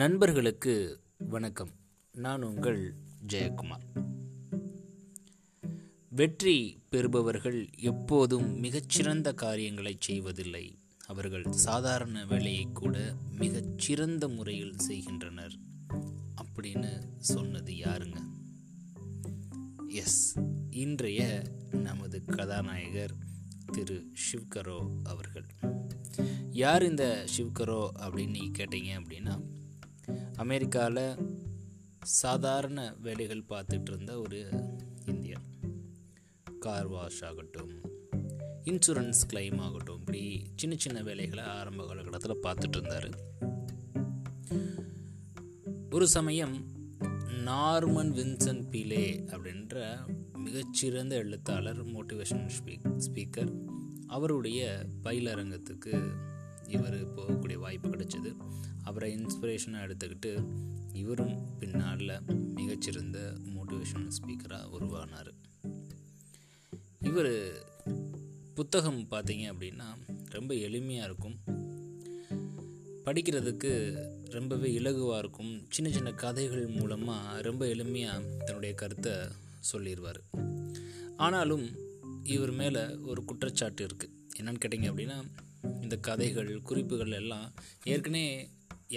[0.00, 1.70] நண்பர்களுக்கு வணக்கம்.
[2.12, 2.94] நான் உங்கள்
[3.28, 3.84] ஜெயக்குமார்.
[6.08, 10.78] வெற்றி பெறுபவர்கள் எப்போதும் மிகச்சிறந்த காரியங்களை செய்வதில்லை.
[11.06, 15.58] அவர்கள் சாதாரண வேலையை கூட மிகச்சிறந்த முறையில் செய்கின்றனர்.
[16.36, 18.20] அப்படின்னு சொன்னது யாருங்க?
[19.86, 20.38] எஸ்
[20.70, 23.14] இன்றைய நமது கதாநாயகர்
[23.72, 25.46] திரு சிவ்கரோ அவர்கள்.
[26.50, 29.40] யார் இந்த சிவ்கரோ அப்படின்னு நீங்கள் கேட்டீங்க அப்படின்னா
[30.40, 31.16] அமெரிக்காவில்
[32.02, 34.48] சாதாரண வேலைகள் பார்த்துட்டு இருந்த ஒரு
[35.04, 35.42] இந்தியன்.
[36.60, 37.70] கார் வாஷ் ஆகட்டும்
[38.64, 43.08] இன்சூரன்ஸ் கிளைம் ஆகட்டும் இப்படி சின்ன சின்ன வேலைகளை ஆரம்ப காலகட்டத்தில் பார்த்துட்டு இருந்தார்
[45.90, 46.56] ஒரு சமயம்
[47.46, 49.98] நார்மன் வின்சன் பீலே அப்படின்ற
[50.32, 53.52] மிகச்சிறந்த எழுத்தாளர் மோட்டிவேஷன் ஸ்பீக் ஸ்பீக்கர்
[54.06, 56.12] அவருடைய பயிலரங்கத்துக்கு
[56.70, 58.30] இவர் போகக்கூடிய வாய்ப்பு கிடைச்சது.
[58.82, 60.32] அவரை இன்ஸ்பிரேஷனாக எடுத்துக்கிட்டு
[60.92, 62.08] இவரும் பின்னால்
[62.54, 65.30] மிகச்சிறந்த மோட்டிவேஷன் ஸ்பீக்கராக உருவானார்.
[67.00, 67.32] இவர்
[68.54, 69.88] புத்தகம் பார்த்தீங்க அப்படின்னா
[70.28, 71.36] ரொம்ப எளிமையாக இருக்கும்.
[73.04, 73.72] படிக்கிறதுக்கு
[74.30, 75.52] ரொம்பவே இலகுவாக இருக்கும்.
[75.70, 79.12] சின்ன சின்ன கதைகள் மூலமாக ரொம்ப எளிமையாக தன்னுடைய கருத்தை
[79.72, 80.20] சொல்லிடுவார்
[81.16, 81.64] ஆனாலும்
[82.24, 85.18] இவர் மேலே ஒரு குற்றச்சாட்டு இருக்குது என்னன்னு கேட்டிங்க அப்படின்னா
[85.84, 87.48] இந்த கதைகள் குறிப்புகள் எல்லாம்
[87.92, 88.26] ஏற்கனவே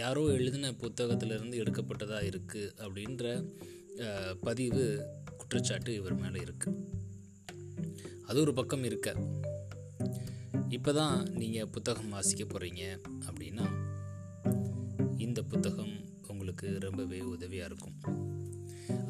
[0.02, 3.26] யாரோ எழுதின புத்தகத்திலிருந்து எடுக்கப்பட்டதாக இருக்குது அப்படின்ற
[4.48, 4.84] பதிவு
[5.40, 7.02] குற்றச்சாட்டு இவர் மேலே இருக்குது
[8.30, 9.10] அது ஒரு பக்கம் இருக்க.
[10.78, 12.84] இப்போ தான் நீங்கள் புத்தகம் வாசிக்க போகிறீங்க
[13.28, 13.66] அப்படின்னா
[15.26, 15.94] இந்த புத்தகம்
[16.32, 17.98] உங்களுக்கு ரொம்பவே உதவியாக இருக்கும்.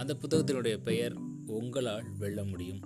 [0.02, 1.16] அந்த புத்தகத்தினுடைய பெயர்
[1.60, 2.84] உங்களால் வெல்ல முடியும்.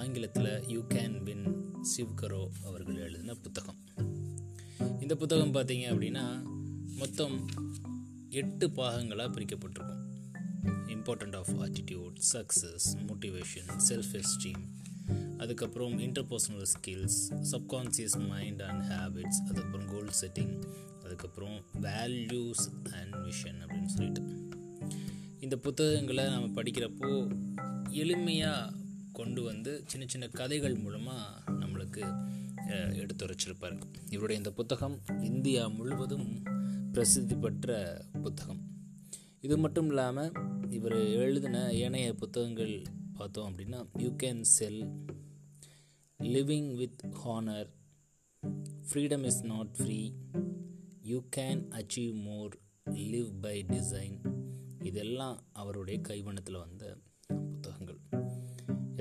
[0.00, 1.46] ஆங்கிலத்தில் யூ கேன் வின்
[1.96, 3.76] சிவ்கரோ அவர்கள் எழுதின புத்தகம்.
[5.00, 6.42] இந்த புத்தகம் பார்த்தீங்க அப்படின்னா
[6.96, 7.46] மொத்தம்
[8.30, 10.04] எட்டு பாகங்களாக பிரிக்கப்பட்டிருக்கும்.
[10.86, 14.62] Important of attitude success motivation self esteem
[15.38, 20.62] அதுக்கப்புறம் interpersonal skills subconscious mind and habits அதுக்கப்புறம் கோல் செட்டிங்
[21.04, 24.22] அதுக்கப்புறம் வேல்யூஸ் அண்ட் மிஷன் அப்படின்னு சொல்லிட்டு.
[25.40, 27.30] இந்த புத்தகங்களை நம்ம படிக்கிறப்போ
[27.90, 28.72] எளிமையாக
[29.18, 32.02] கொண்டு வந்து சின்ன சின்ன கதைகள் மூலமாக நம்மளுக்கு
[33.00, 33.76] எடுத்துரைச்சிருப்பார்
[34.10, 36.28] இவருடைய இந்த புத்தகம் இந்தியா முழுவதும்
[36.92, 37.70] பிரசித்தி பெற்ற
[38.22, 38.60] புத்தகம்.
[39.40, 40.32] இது மட்டும் இல்லாமல்
[40.70, 42.74] இவர் எழுதின ஏனைய புத்தகங்கள்
[43.14, 44.80] பார்த்தோம் அப்படின்னா you can sell
[46.20, 47.70] living with honour
[48.88, 50.00] freedom is not free
[51.02, 52.54] you can achieve more
[53.12, 54.16] live by design
[54.82, 56.84] இதெல்லாம் அவருடைய கைவண்ணத்தில் வந்த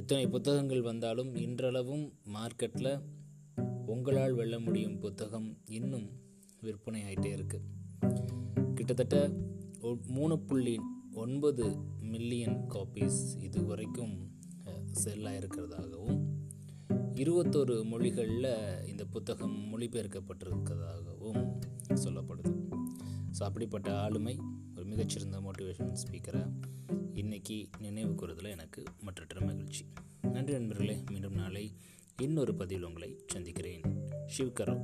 [0.05, 2.89] எத்தனை புத்தகங்கள் வந்தாலும் இன்றளவும் மார்க்கெட்டில்
[3.85, 6.05] உங்களால் வெல்ல முடியும் புத்தகம் இன்னும்
[6.61, 7.59] விற்பனை ஆகிட்டே இருக்கு.
[8.75, 9.31] கிட்டத்தட்ட
[10.07, 10.75] மூணு புள்ளி
[11.13, 11.65] ஒன்பது
[12.11, 14.13] மில்லியன் காப்பீஸ் இது வரைக்கும்
[15.03, 16.21] செல்லாக இருக்கிறதாகவும்
[17.13, 18.51] இருபத்தொரு மொழிகளில்
[18.87, 21.41] இந்த புத்தகம் மொழிபெயர்க்கப்பட்டிருக்கிறதாகவும்
[22.03, 22.53] சொல்லப்படுது.
[23.37, 24.37] ஸோ அப்படிப்பட்ட ஆளுமை
[24.85, 26.51] ஒரு மிகச்சிறந்த மோட்டிவேஷன் ஸ்பீக்கராக
[27.13, 29.85] இன்றைக்கி நினைவு கூறுதல் எனக்கு மற்றற்ற மகிழ்ச்சி.
[30.21, 31.75] நன்றி நண்பர்களே மீண்டும் நாளை
[32.21, 33.81] இன்னொரு பதிவில் உங்களை சந்திக்கிறேன்.
[34.37, 34.83] சிவ்கரம்